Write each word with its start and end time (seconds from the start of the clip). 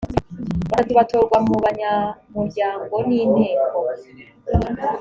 batatu 0.73 0.91
batorwa 0.97 1.37
mu 1.47 1.55
banyamuryango 1.65 2.95
n 3.07 3.09
inteko 3.23 3.79